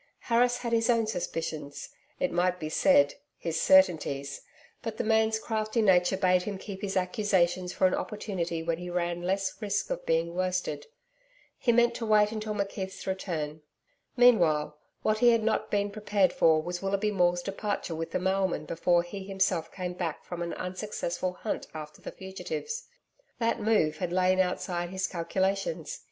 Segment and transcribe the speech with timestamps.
[0.21, 1.89] Harris had his own suspicions
[2.19, 4.41] it might be said, his certainties,
[4.81, 8.89] but the man's crafty nature bade him keep his accusations for an opportunity when he
[8.89, 10.87] ran less risk of being worsted.
[11.59, 13.61] He meant to wait until McKeith's return.
[14.17, 18.65] Meanwhile what he had not been prepared for was Willoughby Maule's departure with the mailman
[18.65, 22.87] before he himself came back from an unsuccessful hunt after the fugitives.
[23.37, 25.99] That move had lain outside his calculations.